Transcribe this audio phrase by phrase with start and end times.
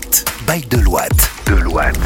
[0.00, 1.30] Impact by Deloitte.
[1.46, 1.98] Deloitte.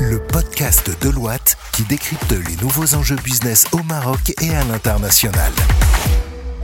[0.00, 5.52] Le podcast Deloitte qui décrypte les nouveaux enjeux business au Maroc et à l'international.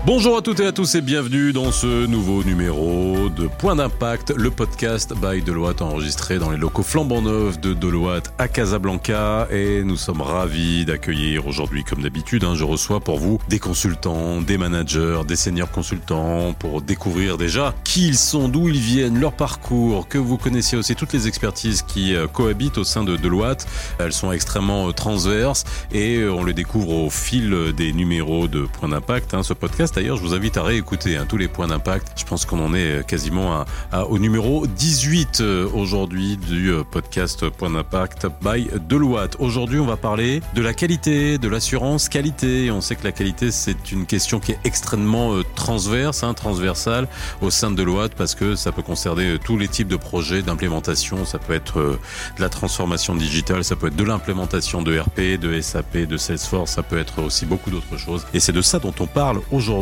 [0.06, 4.32] Bonjour à toutes et à tous et bienvenue dans ce nouveau numéro de Point d'impact,
[4.34, 9.82] le podcast by Deloitte enregistré dans les locaux flambant neufs de Deloitte à Casablanca et
[9.82, 14.56] nous sommes ravis d'accueillir aujourd'hui comme d'habitude, hein, je reçois pour vous des consultants, des
[14.56, 20.08] managers, des seniors consultants pour découvrir déjà qui ils sont, d'où ils viennent, leur parcours,
[20.08, 23.66] que vous connaissiez aussi toutes les expertises qui euh, cohabitent au sein de Deloitte.
[23.98, 28.90] Elles sont extrêmement transverses et euh, on les découvre au fil des numéros de Point
[28.90, 32.12] d'impact, hein, ce podcast D'ailleurs, je vous invite à réécouter hein, tous les points d'impact.
[32.16, 33.64] Je pense qu'on en est quasiment
[34.08, 39.36] au numéro 18 euh, aujourd'hui du euh, podcast Point d'impact by Deloitte.
[39.38, 42.70] Aujourd'hui, on va parler de la qualité, de l'assurance qualité.
[42.70, 47.08] On sait que la qualité, c'est une question qui est extrêmement euh, transverse, hein, transversale
[47.40, 51.24] au sein de Deloitte parce que ça peut concerner tous les types de projets d'implémentation.
[51.24, 55.60] Ça peut être de la transformation digitale, ça peut être de l'implémentation de RP, de
[55.60, 58.26] SAP, de Salesforce, ça peut être aussi beaucoup d'autres choses.
[58.34, 59.77] Et c'est de ça dont on parle aujourd'hui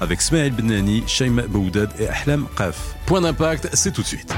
[0.00, 2.94] avec Smaïl Benani, Shaima Boudad et Ahlam Qaf.
[3.06, 4.34] Point d'impact, c'est tout de suite.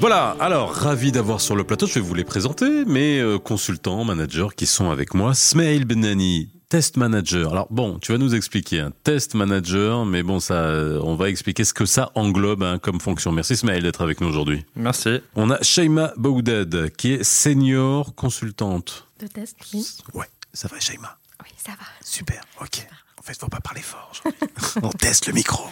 [0.00, 4.04] Voilà, alors ravi d'avoir sur le plateau, je vais vous les présenter, mes euh, consultants,
[4.04, 5.34] managers qui sont avec moi.
[5.34, 7.50] Smaïl Benani, test manager.
[7.50, 11.64] Alors bon, tu vas nous expliquer un test manager, mais bon, ça, on va expliquer
[11.64, 13.32] ce que ça englobe hein, comme fonction.
[13.32, 14.64] Merci Smaïl d'être avec nous aujourd'hui.
[14.76, 15.18] Merci.
[15.34, 19.06] On a Shaima Boudad qui est senior consultante.
[19.20, 19.84] De test, oui.
[20.14, 21.18] Ouais, ça va Shaima.
[21.42, 21.86] Oui, ça va.
[22.02, 22.86] Super, ok.
[23.18, 24.12] En fait, faut pas parler fort.
[24.82, 25.64] On teste le micro.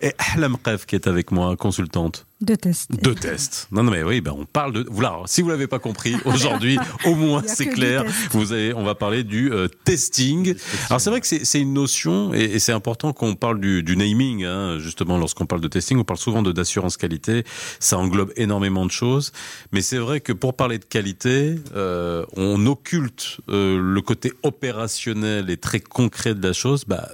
[0.00, 2.26] Et Ahlam Qef qui est avec moi, consultante.
[2.42, 2.90] Deux tests.
[2.90, 3.68] Deux tests.
[3.70, 4.86] Non, non, mais oui, ben on parle de.
[4.90, 6.76] Voilà, si vous l'avez pas compris aujourd'hui,
[7.06, 8.04] au moins c'est clair.
[8.32, 10.56] Vous avez, on va parler du euh, testing.
[10.90, 14.44] Alors c'est vrai que c'est une notion et, c'est important qu'on parle du, du naming.
[14.44, 17.44] Hein, justement, lorsqu'on parle de testing, on parle souvent de d'assurance qualité.
[17.78, 19.30] Ça englobe énormément de choses,
[19.70, 25.48] mais c'est vrai que pour parler de qualité, euh, on occulte euh, le côté opérationnel
[25.48, 26.84] et très concret de la chose.
[26.88, 27.08] Bah,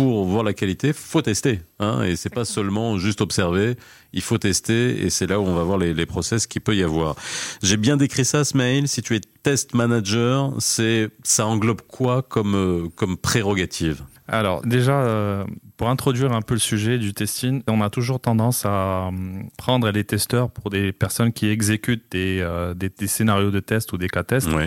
[0.00, 1.60] pour voir la qualité, faut tester.
[1.78, 3.76] Hein, et c'est pas seulement juste observer,
[4.12, 5.04] il faut tester.
[5.04, 7.16] Et c'est là où on va voir les, les process qu'il peut y avoir.
[7.62, 8.88] J'ai bien décrit ça, Smail.
[8.88, 14.02] Si tu es test manager, c'est ça englobe quoi comme euh, comme prérogative?
[14.26, 15.44] Alors déjà, euh,
[15.76, 19.10] pour introduire un peu le sujet du testing, on a toujours tendance à euh,
[19.58, 22.46] prendre les testeurs pour des personnes qui exécutent des,
[22.76, 24.48] des, des scénarios de test ou des cas tests.
[24.54, 24.64] Oui.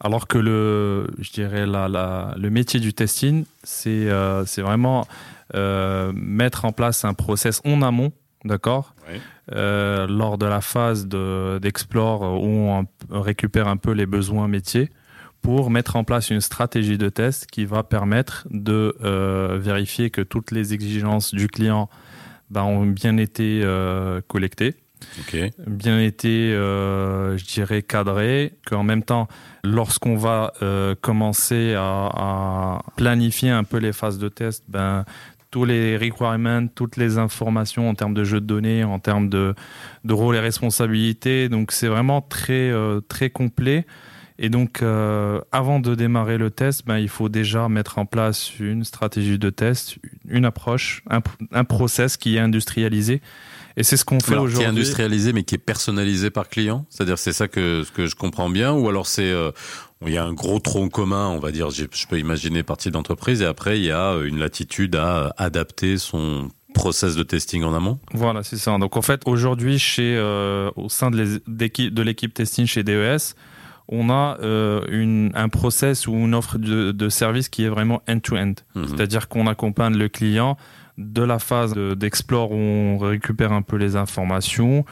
[0.00, 5.06] Alors que le, je dirais la, la, le métier du testing, c'est euh, vraiment
[5.54, 8.12] euh, mettre en place un process en amont,
[8.44, 8.94] d'accord,
[9.52, 14.90] euh, lors de la phase d'explore où on récupère un peu les besoins métiers
[15.40, 18.96] pour mettre en place une stratégie de test qui va permettre de
[19.58, 21.88] vérifier que toutes les exigences du client
[22.50, 24.20] ben, ont bien été euh,
[25.66, 29.28] bien été, euh, je dirais, cadré, qu'en même temps,
[29.64, 35.04] lorsqu'on va euh, commencer à, planifier un peu les phases de test, ben,
[35.50, 39.54] tous les requirements, toutes les informations en termes de jeux de données, en termes de,
[40.04, 43.86] de rôles et responsabilités, donc c'est vraiment très, euh, très complet.
[44.38, 44.82] Et donc,
[45.50, 49.48] avant de démarrer le test, ben, il faut déjà mettre en place une stratégie de
[49.48, 49.96] test,
[50.28, 53.22] une approche, un process qui est industrialisé
[53.76, 54.58] et c'est ce qu'on fait aujourd'hui.
[54.58, 56.86] Qui est industrialisé, mais qui est personnalisé par client.
[56.88, 59.50] C'est-à-dire, c'est ça que ce que je comprends bien, ou alors c'est euh,
[60.06, 61.70] il y a un gros tronc commun, on va dire.
[61.70, 66.50] Je peux imaginer partie d'entreprise, et après il y a une latitude à adapter son
[66.74, 68.76] process de testing en amont Voilà, c'est ça.
[68.78, 73.34] Donc en fait, aujourd'hui, chez euh, au sein de l'équipe testing chez DES,
[73.88, 78.02] on a euh, une, un process ou une offre de, de service qui est vraiment
[78.08, 78.54] end-to-end.
[78.74, 78.88] Mhm.
[78.88, 80.56] C'est-à-dire qu'on accompagne le client
[80.98, 84.84] de la phase d'explore où on récupère un peu les informations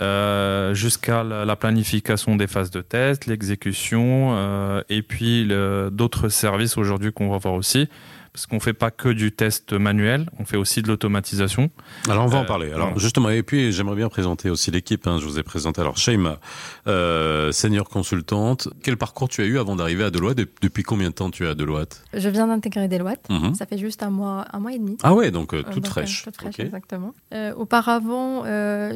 [0.00, 5.46] euh, jusqu'à la, planification des phases de test, l'exécution euh, et puis
[5.90, 7.88] d'autres services aujourd'hui qu'on va voir aussi
[8.32, 11.70] parce qu'on fait pas que du test manuel, on fait aussi de l'automatisation.
[12.08, 12.72] Alors on va en euh, parler.
[12.72, 15.06] Alors justement, et puis j'aimerais bien présenter aussi l'équipe.
[15.06, 16.40] Hein, je vous ai présenté alors Sheima,
[16.86, 18.68] euh, senior consultante.
[18.82, 20.38] Quel parcours tu as eu avant d'arriver à Deloitte?
[20.62, 22.04] Depuis combien de temps tu es à Deloitte?
[22.14, 23.28] Je viens d'intégrer Deloitte.
[23.28, 23.54] Mhm.
[23.54, 24.96] Ça fait juste un mois, un mois et demi.
[25.02, 26.24] Ah ouais, donc euh, toute fraîche.
[26.24, 27.14] Toute fraîche, exactement.
[27.56, 28.44] auparavant,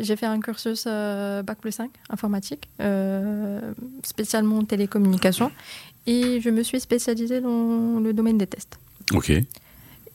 [0.00, 2.70] j'ai fait un cursus bac plus 5 informatique,
[4.02, 5.52] spécialement télécommunication,
[6.06, 8.78] et je me suis spécialisée dans le domaine des tests.
[9.14, 9.32] Ok.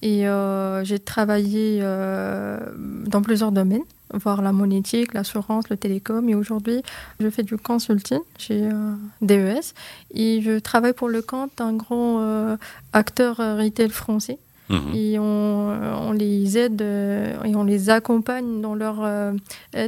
[0.01, 2.57] Et euh, j'ai travaillé euh,
[3.05, 3.83] dans plusieurs domaines,
[4.13, 6.27] voire la monétique, l'assurance, le télécom.
[6.27, 6.81] Et aujourd'hui,
[7.19, 9.73] je fais du consulting chez euh, DES.
[10.13, 12.57] Et je travaille pour le compte d'un grand
[12.93, 14.39] acteur retail français.
[14.69, 14.95] mhm.
[14.95, 19.05] et on, les aide et on les accompagne dans leur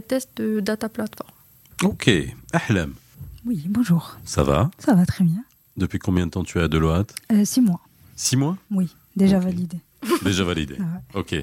[0.07, 1.29] test de data platform.
[1.83, 2.11] Ok,
[2.51, 2.93] Ahlam.
[3.45, 4.17] Oui, bonjour.
[4.25, 4.69] Ça va?
[4.77, 5.43] Ça va très bien.
[5.75, 7.15] Depuis combien de temps tu es à Deloitte?
[7.43, 7.81] Six mois.
[8.23, 8.87] Six mois Oui,
[9.17, 9.79] déjà validé.
[10.23, 10.77] Déjà validé.
[11.13, 11.35] Ok.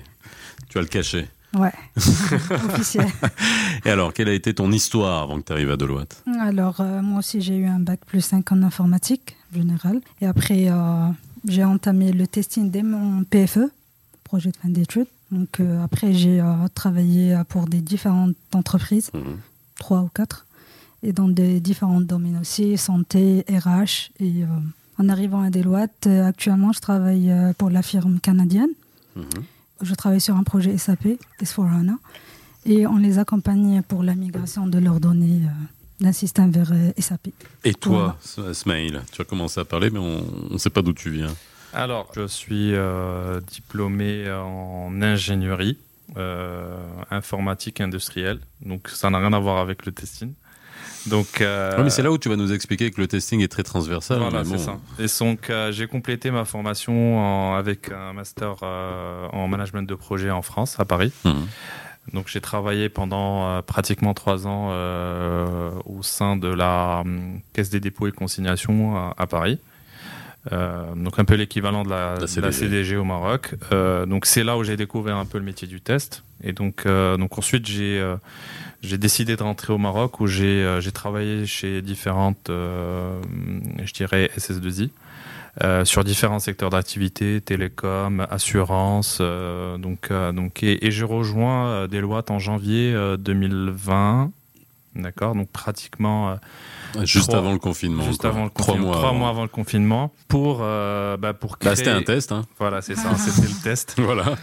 [0.70, 1.28] Tu as le cachet.
[1.52, 3.06] Ouais, officiel.
[3.84, 6.24] Et alors, quelle a été ton histoire avant que tu arrives à Deloitte?
[6.40, 10.00] Alors, euh, moi aussi, j'ai eu un bac plus 5 en informatique générale.
[10.22, 11.08] Et après, euh,
[11.46, 13.70] j'ai entamé le testing dès mon PFE,
[14.24, 15.08] projet de fin d'études.
[15.30, 16.42] Donc, euh, après, j'ai
[16.74, 19.36] travaillé pour des différentes entreprises, mhm.
[19.78, 20.46] trois ou quatre,
[21.02, 24.12] et dans des différents domaines aussi, santé, RH.
[24.18, 24.44] Et
[25.00, 28.70] en arrivant à Deloitte, actuellement, je travaille pour la firme canadienne.
[29.16, 29.24] Mhm
[29.82, 31.96] je travaille sur un projet SAP, S4HANA,
[32.66, 36.92] et on les accompagne pour la migration de leurs données euh, d'un système vers euh,
[36.98, 37.28] SAP.
[37.64, 38.16] Et toi,
[38.52, 41.34] Smaïl, tu as commencé à parler, mais on ne sait pas d'où tu viens.
[41.72, 45.78] Alors, je suis euh, diplômé en ingénierie
[47.12, 50.32] informatique industrielle, donc ça n'a rien à voir avec le testing.
[51.06, 53.62] Donc, euh, mais c'est là où tu vas nous expliquer que le testing est très
[53.62, 54.18] transversal.
[54.18, 54.78] Voilà, c'est ça.
[54.98, 60.30] Et donc, euh, j'ai complété ma formation avec un master euh, en management de projet
[60.30, 61.12] en France, à Paris.
[61.24, 61.46] Mhm.
[62.14, 64.70] Donc, j'ai travaillé pendant pratiquement trois ans
[65.84, 67.04] au sein de la
[67.52, 69.58] Caisse des dépôts et consignations à, Paris.
[70.50, 72.96] Donc un peu l'équivalent de la, CDG.
[72.96, 73.54] au Maroc.
[74.06, 76.24] donc c'est là où j'ai découvert un peu le métier du test.
[76.42, 78.02] Et donc, donc ensuite j'ai
[78.82, 83.20] j'ai décidé de rentrer au Maroc où j'ai euh, travaillé chez différentes, euh,
[83.84, 84.90] je dirais, SS2I.
[85.64, 92.38] Euh, sur différents secteurs d'activité, télécom, assurance, donc donc et, et j'ai rejoint Deloitte en
[92.38, 94.30] janvier 2020,
[94.94, 96.36] d'accord, donc pratiquement
[97.02, 98.02] Juste avant le confinement.
[98.02, 98.90] Juste avant le confinement.
[98.92, 99.42] Trois mois, avant.
[99.42, 100.12] le confinement.
[100.28, 101.70] Pour, bah, pour créer...
[101.70, 102.32] Bah, c'était un test.
[102.32, 102.44] Hein.
[102.58, 103.94] Voilà, c'est ça, c'était le test.
[103.98, 104.34] voilà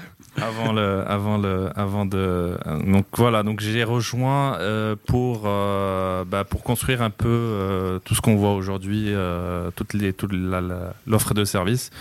[0.42, 2.58] avant le, avant le, avant de.
[2.86, 8.16] Donc voilà, donc j'ai rejoint euh, pour, euh, bah, pour construire un peu euh, tout
[8.16, 9.14] ce qu'on voit aujourd'hui,
[9.76, 11.92] toute les, toute l'offre de services.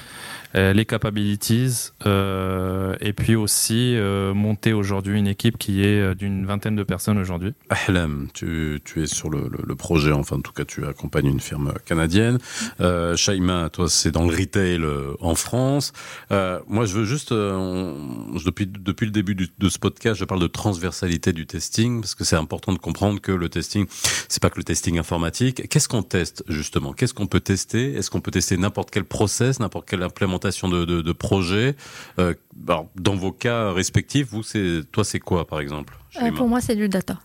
[0.54, 6.46] Euh, les capabilities, euh, et puis aussi euh, monter aujourd'hui une équipe qui est d'une
[6.46, 7.52] vingtaine de personnes aujourd'hui.
[7.68, 11.74] Ahlam, tu, es sur le, le, projet, enfin en tout cas tu accompagnes une firme
[11.84, 12.38] canadienne.
[12.80, 14.82] Euh, Shaima, toi c'est dans le retail
[15.20, 15.92] en France.
[16.30, 21.32] moi je veux juste, depuis, depuis le début de ce podcast, je parle de transversalité
[21.32, 23.86] du testing, parce que c'est important de comprendre que le testing,
[24.28, 25.68] c'est pas que le testing informatique.
[25.68, 26.92] Qu'est-ce qu'on teste justement?
[26.92, 27.94] Qu'est-ce qu'on peut tester?
[27.94, 31.76] Est-ce qu'on peut tester n'importe quel process, n'importe quelle implémentation de, de, projets.
[32.18, 36.60] Euh, dans vos cas respectifs, vous, c'est toi, c'est quoi, par exemple euh, Pour moi,
[36.60, 37.18] c'est du data.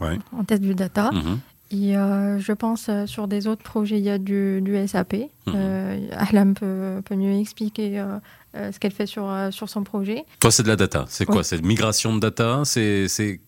[0.00, 0.18] Ouais.
[0.36, 1.10] On teste du data.
[1.12, 1.38] Mhm.
[1.72, 5.14] Et euh, je pense sur des autres projets, il y a du, du SAP.
[5.46, 5.54] Mhm.
[6.12, 8.04] Ahlam peut, peut, mieux expliquer
[8.54, 10.24] ce qu'elle fait sur, sur son projet.
[10.38, 11.06] Toi, c'est de la data.
[11.08, 11.42] C'est quoi?
[11.42, 12.62] C'est migration de data?
[12.64, 13.40] C'est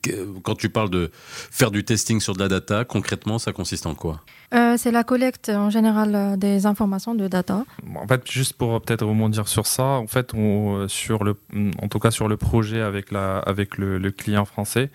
[0.42, 3.94] quand tu parles de faire du testing sur de la data, concrètement, ça consiste en
[3.94, 4.22] quoi?
[4.54, 7.64] Euh, c'est la collecte en général euh, des informations de data.
[7.96, 11.36] En fait, juste pour peut-être rebondir sur ça, en fait, on, sur le,
[11.82, 14.90] en tout cas sur le projet avec la, avec le, le client français,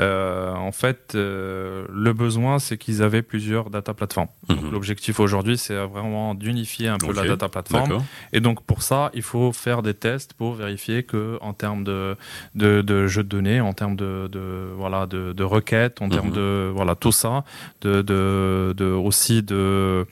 [0.00, 4.28] euh, en fait, euh, le besoin, c'est qu'ils avaient plusieurs data platforms.
[4.48, 4.70] Mhm.
[4.70, 8.02] L'objectif aujourd'hui, c'est vraiment d'unifier un peu la data platform.
[8.32, 12.16] Et donc, pour ça, il faut faire des tests pour vérifier que, en termes de,
[12.54, 16.28] de, de jeux de données, en termes de, de voilà, de, de, requêtes, en termes
[16.28, 16.34] mhm.
[16.34, 17.44] de, voilà, tout ça,
[17.82, 20.06] de aussi de,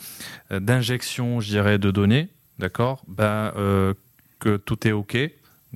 [0.50, 3.94] d'injection, je dirais, de données, d'accord, ben, euh,
[4.38, 5.16] que tout est OK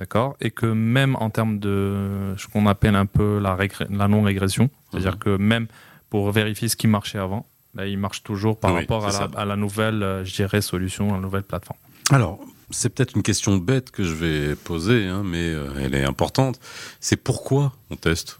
[0.00, 3.57] D'accord Et que même en termes de ce qu'on appelle un peu la,
[3.90, 5.19] la non-régression, c'est-à-dire mhm.
[5.19, 5.66] que même
[6.09, 10.02] pour vérifier ce qui marchait avant, bah, il marche toujours par rapport à la, nouvelle,
[10.02, 11.78] euh, je dirais, solution, à la nouvelle plateforme.
[12.11, 12.40] Alors,
[12.71, 16.59] c'est peut-être une question bête que je vais poser, hein, mais euh, elle est importante.
[16.99, 18.38] C'est pourquoi on teste?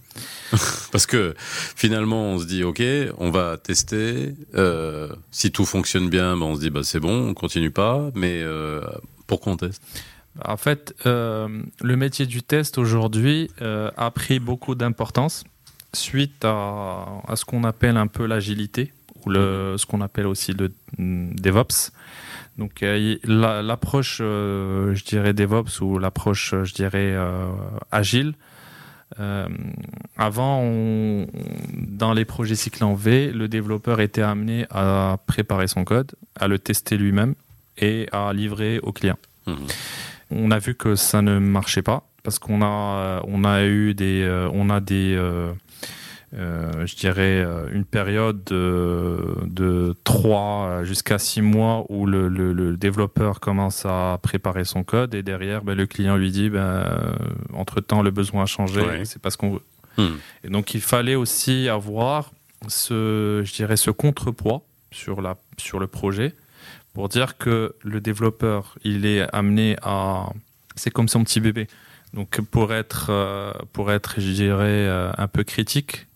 [0.93, 2.83] Parce que finalement, on se dit, ok,
[3.19, 4.35] on va tester.
[4.55, 8.11] Euh, si tout fonctionne bien, ben, on se dit, bah c'est bon, on continue pas.
[8.15, 8.43] Mais
[9.27, 9.83] pourquoi on teste?
[10.45, 11.49] En fait, euh,
[11.83, 15.45] le métier du test aujourd'hui euh, a pris beaucoup d'importance
[15.93, 18.93] suite à, ce qu'on appelle un peu l'agilité
[19.27, 21.91] ou ce qu'on appelle aussi le mm, DevOps.
[22.59, 27.17] Donc euh, l'approche, je dirais DevOps ou l'approche, je dirais
[27.91, 28.35] agile.
[30.17, 30.63] avant,
[31.73, 36.47] dans les projets cycle en V, le développeur était amené à préparer son code, à
[36.47, 37.35] le tester lui-même
[37.79, 39.19] et à livrer au client.
[39.47, 39.55] Mmh.
[40.31, 44.23] On a vu que ça ne marchait pas parce qu'on a, on a eu des,
[44.23, 45.53] euh, on a des, euh,
[46.37, 52.77] euh, je dirais, euh, une période de, de 3 jusqu'à 6 mois où le, le,
[52.77, 56.85] développeur commence à préparer son code et derrière, ben, le client lui dit, ben,
[57.53, 59.63] entre-temps, le besoin a changé, c'est pas ce qu'on veut.
[59.99, 60.17] Hmm.
[60.45, 62.31] Et donc, il fallait aussi avoir
[62.69, 66.35] ce, je dirais, ce contrepoids sur, la, sur le projet
[66.95, 70.31] pour dire que le développeur, il est amené à...
[70.77, 71.67] C'est comme son petit bébé.
[72.15, 73.13] Donc pour être,
[73.73, 76.07] pour être je dirais, un peu critique,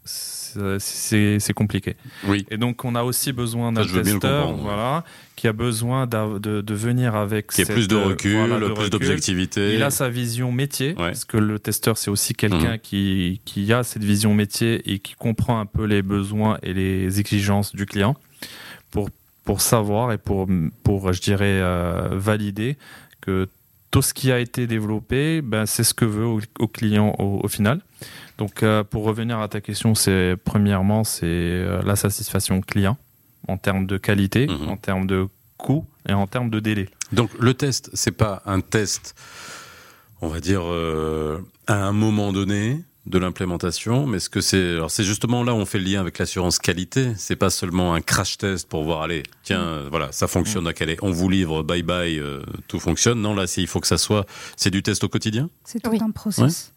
[0.79, 1.97] c'est compliqué.
[2.27, 2.47] Oui.
[2.51, 5.05] Et donc, on a aussi besoin d'un testeur, voilà,
[5.37, 9.75] qui a besoin de, de, venir avec qui a plus de recul, plus d'objectivité.
[9.75, 12.81] Il a sa vision métier, parce que le testeur, c'est aussi quelqu'un mhm.
[12.81, 17.21] qui, qui a cette vision métier et qui comprend un peu les besoins et les
[17.21, 18.17] exigences du client
[18.91, 19.11] pour
[19.45, 20.49] pour savoir et pour
[20.83, 22.77] pour je dirais euh, valider
[23.21, 23.49] que
[23.91, 27.81] tout ce qui a été développé, ben, c'est ce que veut au, client au, final.
[28.39, 32.99] Donc, euh, pour revenir à ta question, c'est premièrement, c'est euh, la satisfaction client
[33.47, 34.69] en termes de qualité, mhm.
[34.69, 36.89] en termes de coût et en termes de délai.
[37.13, 39.15] Donc, le test, c'est pas un test,
[40.21, 40.65] on va dire,
[41.69, 45.59] à un moment donné de l'implémentation, mais ce que c'est, alors c'est justement là où
[45.59, 47.13] on fait le lien avec l'assurance qualité.
[47.17, 49.89] C'est pas seulement un crash test pour voir, allez, tiens, mm.
[49.91, 50.69] voilà, ça fonctionne mm.
[50.69, 52.23] à quel on vous livre, bye bye,
[52.69, 53.21] tout fonctionne.
[53.21, 54.25] Non, là, il faut que ça soit,
[54.57, 55.51] c'est du test au quotidien?
[55.65, 56.75] C'est tout un process.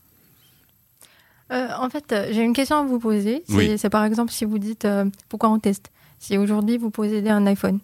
[1.51, 3.43] Euh, en fait, euh, j'ai une question à vous poser.
[3.77, 5.91] C'est par exemple si vous dites euh, pourquoi on teste?
[6.19, 7.79] Si aujourd'hui vous possédez un iPhone,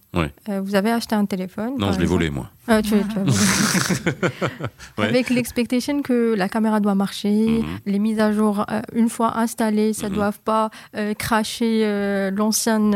[0.47, 1.73] vous avez acheté un téléphone.
[1.77, 2.49] Non, je l'ai volé moi.
[2.67, 2.95] Ah, tu,
[4.97, 7.65] Avec l'expectation que la caméra doit marcher, mhm.
[7.85, 10.15] les mises à jour une fois installées, ça ne mhm.
[10.15, 10.69] doivent pas
[11.17, 12.91] cracher l'ancienne,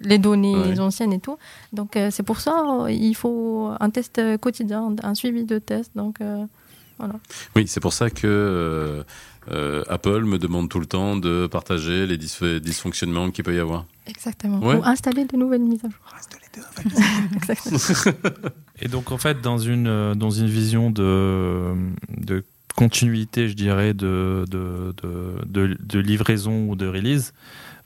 [0.00, 1.36] les données, les, anciennes et tout.
[1.72, 5.92] Donc c'est pour ça il faut un test quotidien, un suivi de test.
[5.94, 6.18] Donc
[7.54, 9.04] oui, c'est pour ça que
[9.50, 13.86] euh, Apple me demande tout le temps de partager les dysfonctionnements qu'il peut y avoir.
[14.06, 14.58] Exactement.
[14.58, 16.00] Ou installer de nouvelles mises à jour.
[17.36, 18.10] Installer
[18.80, 21.74] Et donc en fait, dans une euh, dans une vision de
[22.16, 22.44] de
[22.76, 24.94] continuité, je dirais, de de,
[25.46, 27.32] de, de livraison ou de release,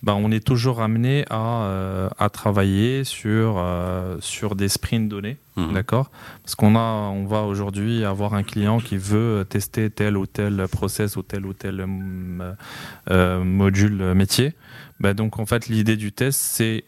[0.02, 5.37] bah, on est toujours amené à, euh, à travailler sur, euh, sur des sprints donnés.
[5.57, 5.75] Mhm.
[5.75, 6.11] D'accord?
[6.42, 10.66] Parce qu'on a, on va aujourd'hui avoir un client qui veut tester tel ou tel
[10.71, 11.85] process ou tel ou tel
[13.11, 14.54] euh, module métier.
[15.00, 16.85] Bah, donc en fait l'idée du test c'est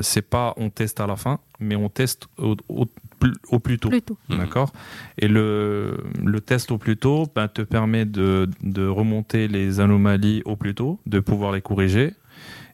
[0.00, 3.90] c'est pas on teste à la fin mais on teste au, au, plus tôt,
[4.28, 4.38] mhm.
[4.38, 4.72] d'accord?
[5.18, 10.42] Et le, le test au plus tôt bah, te permet de, de remonter les anomalies
[10.44, 12.14] au plus tôt de pouvoir les corriger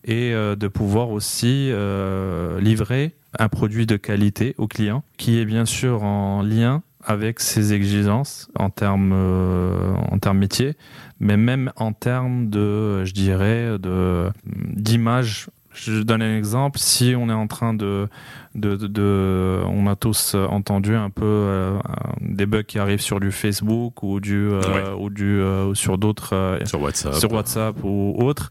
[0.05, 5.45] et euh, de pouvoir aussi euh, livrer un produit de qualité au client qui est
[5.45, 10.75] bien sûr en lien avec ses exigences en termes euh, en termes métier,
[11.19, 15.49] mais même en termes de, je dirais, de d'image.
[15.75, 16.79] Je donne un exemple.
[16.79, 18.07] Si on est en train de,
[18.55, 21.79] de, de, on a tous entendu un peu
[22.21, 24.51] des bugs qui arrivent sur du Facebook ou du
[24.99, 25.43] ou du
[25.73, 28.51] sur d'autres sur WhatsApp, sur WhatsApp ou autres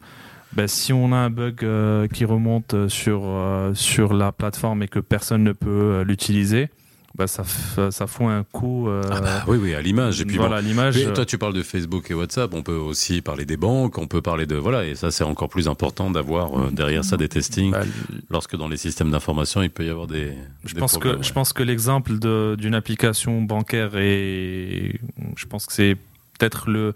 [0.53, 4.83] ben, si on a un bug euh, qui remonte euh, sur, euh, sur la plateforme
[4.83, 6.69] et que personne ne peut l'utiliser,
[7.15, 7.43] bah ça,
[7.91, 8.87] ça fout un coup.
[8.89, 10.21] ah bah oui, oui, à l'image.
[10.21, 10.97] Et puis voilà, l'image.
[11.13, 12.53] toi, tu parles de Facebook et WhatsApp.
[12.53, 13.97] On peut aussi parler des banques.
[13.97, 14.85] On peut parler de voilà.
[14.85, 17.71] Et ça, c'est encore plus important d'avoir derrière ça des testings.
[17.71, 17.81] Bah,
[18.29, 20.31] lorsque dans les systèmes d'information, il peut y avoir des.
[20.63, 22.13] Je pense que je pense que l'exemple
[22.55, 24.97] d'une application bancaire est.
[25.35, 25.97] Je pense que c'est
[26.39, 26.93] peut-être le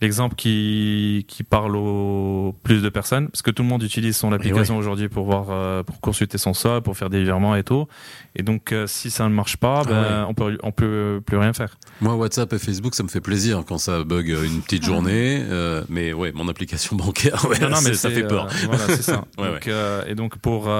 [0.00, 4.32] l'exemple qui, qui parle au plus de personnes, parce que tout le monde utilise son
[4.32, 7.86] application aujourd'hui pour voir, euh, pour consulter son solde, pour faire des virements et tout.
[8.34, 11.38] Et donc, euh, si ça ne marche pas, ah ben, on peut, on peut plus
[11.38, 11.78] rien faire.
[12.02, 14.86] Moi, WhatsApp et Facebook, ça me fait plaisir quand ça bug une petite ah.
[14.86, 15.42] journée.
[15.48, 18.48] Euh, mais ouais, mon application bancaire, ouais, non, mais ça fait peur.
[18.66, 19.24] voilà, c'est ça.
[19.38, 19.68] donc,
[20.06, 20.70] et donc, pour,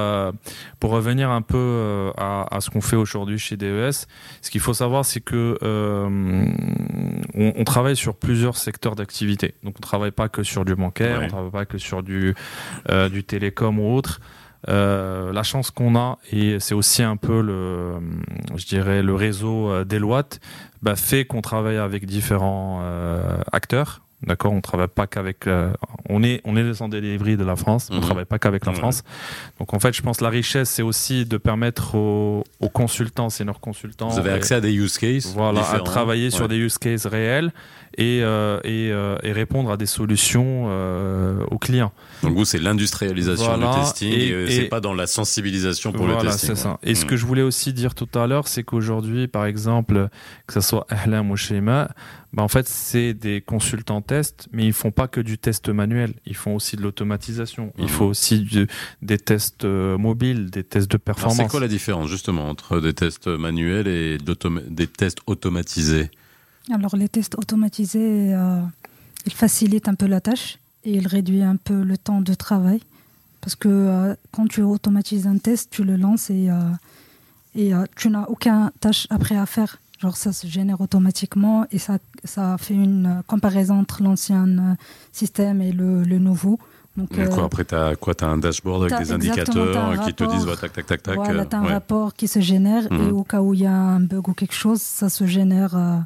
[0.81, 3.91] pour revenir un peu à, à ce qu'on fait aujourd'hui chez DES,
[4.43, 5.57] ce qu'il faut savoir, c'est que
[7.37, 11.21] on, on, travaille sur plusieurs secteurs d'activité donc on travaille pas que sur du bancaire,
[11.23, 12.35] on travaille pas que sur du,
[12.91, 14.21] euh, du télécom ou autre.
[14.69, 18.01] Euh, la chance qu'on a, et c'est aussi un peu le,
[18.57, 20.41] je dirais, le réseau euh, Deloitte,
[20.83, 22.83] bah, fait qu'on travaille avec différents
[23.53, 24.06] acteurs.
[24.23, 25.47] D'accord, on travaille pas qu'avec.
[26.09, 27.89] on est on est sans delivery de la France.
[27.91, 28.01] On mhm.
[28.01, 29.03] travaille pas qu'avec la France.
[29.59, 33.45] Donc en fait, je pense que la richesse, c'est aussi de permettre aux, consultants, c'est
[33.45, 34.09] leurs consultants.
[34.09, 35.33] Vous avez accès à des use cases.
[35.35, 37.53] Voilà, à travailler sur des use cases réels
[37.97, 41.93] et, euh, et, euh, et, répondre à des solutions euh, aux clients.
[42.23, 46.55] Donc vous, c'est l'industrialisation du testing, et, c'est pas dans la sensibilisation pour le testing.
[46.55, 46.79] c'est ça.
[46.83, 47.09] Et ce hmm.
[47.09, 50.09] que je voulais aussi dire tout à l'heure, c'est qu'aujourd'hui, par exemple,
[50.47, 51.89] que ce soit Ahlam ou Shema,
[52.33, 56.15] bah en fait, c'est des consultants test, mais ils font pas que du test manuel.
[56.25, 57.73] Ils font aussi de l'automatisation.
[57.77, 57.91] Il mhm.
[57.91, 58.67] faut aussi
[59.03, 61.37] des tests euh, mobiles, des tests de performance.
[61.37, 66.11] C'est quoi la différence justement entre des tests manuels et des tests automatisés?
[66.73, 68.61] Alors les tests automatisés, euh,
[69.27, 72.81] ils facilitent un peu la tâche et ils réduisent un peu le temps de travail.
[73.41, 76.49] Parce que euh, quand tu automatises un test, tu le lances et,
[77.55, 79.79] et tu n'as aucun tâche après à faire.
[79.99, 84.75] Genre ça se génère automatiquement et ça, ça fait une comparaison entre l'ancien euh,
[85.13, 86.59] système et le, le nouveau.
[86.97, 90.47] Donc, euh, après, tu as quoi as un dashboard avec des indicateurs qui te disent
[90.59, 91.17] tac, tac, tac, tac.
[91.17, 93.13] Voilà, tu as un rapport qui se génère et mhm.
[93.13, 95.99] au cas où il y a un bug ou quelque chose, ça se génère euh,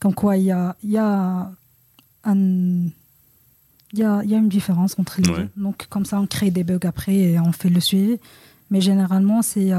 [0.00, 1.50] comme quoi il y a, y, a
[2.24, 2.36] un,
[3.94, 5.48] y, a, y a une différence entre les deux.
[5.56, 8.18] Donc comme ça, on crée des bugs après et on fait le suivi.
[8.70, 9.72] Mais généralement, c'est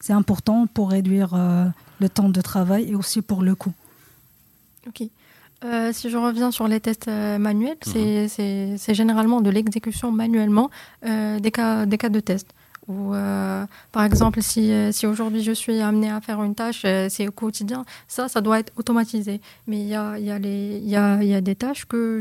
[0.00, 1.34] c'est important pour réduire
[2.00, 3.72] le temps de travail et aussi pour le coût.
[4.86, 5.04] Ok.
[5.64, 8.28] Euh, si je reviens sur les tests euh, manuels, mhm.
[8.28, 10.70] c'est généralement de l'exécution manuellement
[11.04, 12.48] euh, des, cas, des cas de test.
[12.88, 13.12] Ou,
[13.92, 17.84] par exemple, si, si aujourd'hui je suis amené à faire une tâche, c'est au quotidien,
[18.08, 19.40] ça, ça doit être automatisé.
[19.66, 22.18] Mais il y a, y, a y, a, y a des tâches que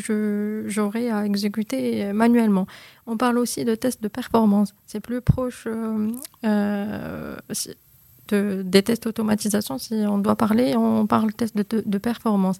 [0.67, 2.67] j'aurai à exécuter manuellement.
[3.07, 4.73] On parle aussi de tests de performance.
[4.85, 5.67] C'est plus proche
[8.33, 12.57] des tests d'automatisation, si on doit parler, on parle test de, de performance.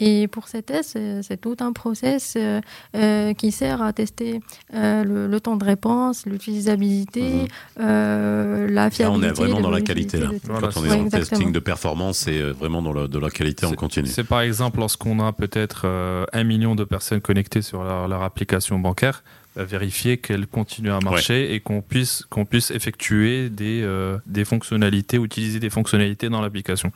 [0.00, 2.60] Et pour ces tests, c'est tout un process euh,
[2.96, 4.40] euh, qui sert à tester
[4.74, 7.48] euh, le, temps de réponse, l'utilisabilité,
[7.78, 8.66] mhm.
[8.66, 9.06] la fiabilité.
[9.06, 10.30] on est vraiment dans la qualité là.
[10.46, 13.72] Quand on est en testing de performance, c'est vraiment dans la, de la qualité en
[13.72, 14.08] continu.
[14.08, 15.86] C'est par exemple lorsqu'on a peut-être
[16.32, 19.22] un million de personnes connectées sur leur application bancaire
[19.64, 25.16] vérifier qu'elle continue à marcher et qu'on puisse qu'on puisse effectuer des euh, des fonctionnalités,
[25.16, 26.92] utiliser des fonctionnalités dans l'application.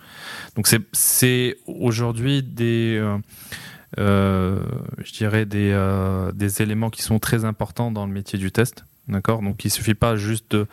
[0.56, 3.18] Donc c'est c'est aujourd'hui des euh,
[3.98, 4.60] euh,
[4.98, 5.76] je dirais des
[6.34, 9.42] des éléments qui sont très importants dans le métier du test, d'accord?
[9.42, 10.66] Donc il suffit pas juste de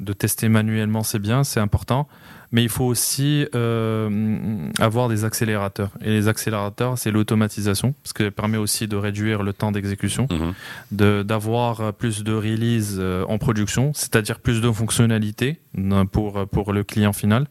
[0.00, 2.08] de tester manuellement, c'est bien, c'est important,
[2.54, 5.90] mais il faut aussi euh, avoir des accélérateurs.
[6.00, 10.28] Et les accélérateurs, c'est l'automatisation, parce que ça permet aussi de réduire le temps d'exécution,
[10.30, 11.24] mhm.
[11.24, 16.84] d'avoir plus de release euh, en production, c'est-à-dire plus de fonctionnalités euh, pour, pour le
[16.84, 17.48] client final.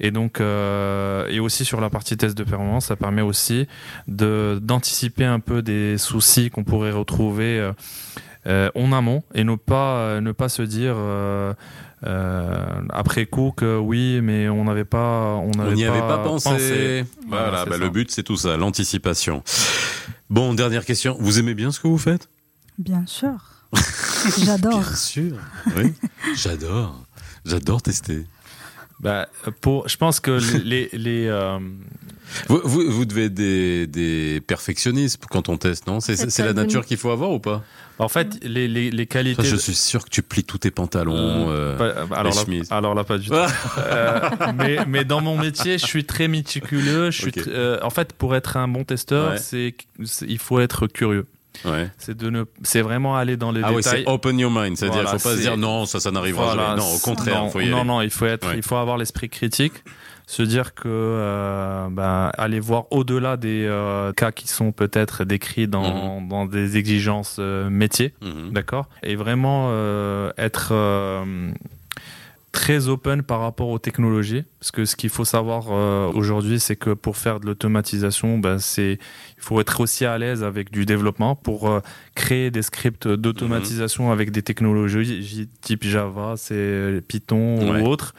[0.00, 3.68] Et donc, et aussi sur la partie test de performance, ça permet aussi
[4.06, 7.70] d'anticiper un peu des soucis qu'on pourrait retrouver
[8.46, 10.96] en amont et ne pas, ne pas se dire
[12.06, 17.04] euh, après coup que oui, mais on n'avait pas, on n'y avait pas pensé.
[17.28, 19.42] Voilà, bah, le but c'est tout ça, l'anticipation.
[20.30, 21.16] Bon, dernière question.
[21.20, 22.28] Vous aimez bien ce que vous faites?
[22.78, 23.36] Bien sûr.
[24.38, 24.80] J'adore.
[24.80, 25.36] Bien sûr.
[25.76, 25.94] Oui,
[26.36, 27.04] j'adore.
[27.44, 28.26] J'adore tester.
[29.00, 29.28] Bah,
[29.60, 31.58] pour, je pense que les, les, euh,
[32.48, 36.00] vous, vous, vous, devez être des, des perfectionnistes quand on teste, non?
[36.00, 37.62] C'est la nature qu'il faut avoir ou pas?
[38.00, 39.42] En fait, les, les, les qualités.
[39.42, 43.02] je suis sûr que tu plies tous tes pantalons, euh, euh alors, là, alors là,
[43.02, 43.34] pas du tout.
[43.78, 44.20] euh,
[44.54, 47.10] mais, mais dans mon métier, je suis très méticuleux.
[47.10, 49.74] Je suis euh, en fait, pour être un bon testeur, c'est
[50.22, 51.26] il faut être curieux.
[51.64, 51.90] Ouais.
[51.98, 53.84] C'est de ne, c'est vraiment aller dans les ah détails.
[53.84, 56.10] Ah oui, c'est open your mind, c'est-à-dire, il faut pas se dire non, ça, ça
[56.10, 56.76] n'arrivera jamais.
[56.76, 57.86] Non, au contraire, non, faut y non, aller.
[57.86, 59.74] non, il faut être, il faut avoir l'esprit critique,
[60.26, 65.68] se dire que, euh, bah, aller voir au-delà des euh, cas qui sont peut-être décrits
[65.68, 66.28] dans, mhm.
[66.28, 68.52] dans des exigences euh, métiers, mhm.
[68.52, 70.72] d'accord, et vraiment euh, être
[72.58, 76.74] très open par rapport aux technologies parce que ce qu'il faut savoir euh, aujourd'hui c'est
[76.74, 78.98] que pour faire de l'automatisation ben, c'est
[79.36, 81.78] il faut être aussi à l'aise avec du développement pour euh,
[82.16, 84.10] créer des scripts d'automatisation mhm.
[84.10, 88.12] avec des technologies type Java c'est Python ou autre.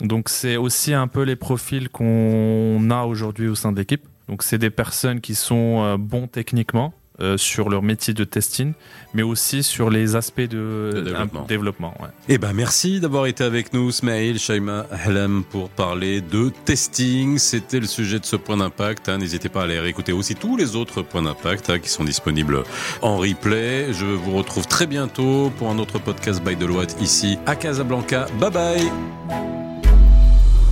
[0.00, 4.06] Donc c'est aussi un peu les profils qu'on a aujourd'hui au sein de l'équipe.
[4.28, 8.72] Donc c'est des personnes qui sont euh, bons techniquement euh, sur leur métier de testing,
[9.12, 11.44] mais aussi sur les aspects de, développement.
[11.46, 12.08] développement ouais.
[12.28, 17.38] Eh ben merci d'avoir été avec nous, Smaïl, Shaima, Helem, pour parler de testing.
[17.38, 19.08] C'était le sujet de ce point d'impact.
[19.08, 19.18] Hein.
[19.18, 22.64] N'hésitez pas à aller réécouter aussi tous les autres points d'impact hein, qui sont disponibles
[23.00, 23.92] en replay.
[23.92, 28.26] Je vous retrouve très bientôt pour un autre podcast by Deloitte ici à Casablanca.
[28.40, 28.92] Bye bye.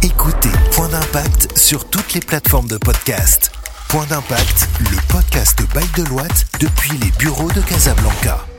[0.02, 3.52] Écoutez Point d'impact sur toutes les plateformes de podcast.
[3.88, 8.51] Point d'impact, le podcast Bail de Loite depuis les bureaux de Casablanca.